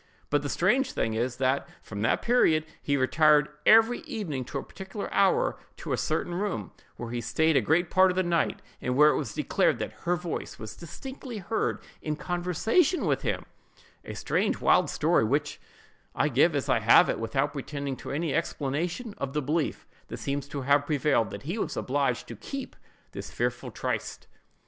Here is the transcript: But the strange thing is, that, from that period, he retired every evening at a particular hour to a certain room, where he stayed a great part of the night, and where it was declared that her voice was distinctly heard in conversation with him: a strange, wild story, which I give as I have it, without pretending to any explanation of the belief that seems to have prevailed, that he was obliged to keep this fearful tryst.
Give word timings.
But 0.31 0.41
the 0.41 0.49
strange 0.49 0.93
thing 0.93 1.13
is, 1.13 1.35
that, 1.35 1.69
from 1.83 2.01
that 2.01 2.23
period, 2.23 2.65
he 2.81 2.97
retired 2.97 3.49
every 3.67 3.99
evening 3.99 4.41
at 4.41 4.55
a 4.55 4.63
particular 4.63 5.13
hour 5.13 5.59
to 5.77 5.93
a 5.93 5.95
certain 5.97 6.33
room, 6.33 6.71
where 6.95 7.11
he 7.11 7.21
stayed 7.21 7.55
a 7.55 7.61
great 7.61 7.91
part 7.91 8.09
of 8.09 8.15
the 8.15 8.23
night, 8.23 8.63
and 8.81 8.95
where 8.95 9.11
it 9.11 9.15
was 9.15 9.35
declared 9.35 9.77
that 9.77 9.93
her 10.09 10.15
voice 10.15 10.57
was 10.57 10.75
distinctly 10.75 11.37
heard 11.37 11.83
in 12.01 12.15
conversation 12.15 13.05
with 13.05 13.21
him: 13.21 13.45
a 14.03 14.15
strange, 14.15 14.59
wild 14.59 14.89
story, 14.89 15.23
which 15.23 15.61
I 16.15 16.29
give 16.29 16.55
as 16.55 16.67
I 16.67 16.79
have 16.79 17.07
it, 17.07 17.19
without 17.19 17.53
pretending 17.53 17.95
to 17.97 18.09
any 18.09 18.33
explanation 18.33 19.13
of 19.19 19.33
the 19.33 19.41
belief 19.43 19.85
that 20.07 20.17
seems 20.17 20.47
to 20.47 20.61
have 20.61 20.87
prevailed, 20.87 21.29
that 21.29 21.43
he 21.43 21.59
was 21.59 21.77
obliged 21.77 22.27
to 22.29 22.35
keep 22.35 22.75
this 23.11 23.29
fearful 23.29 23.69
tryst. 23.69 24.25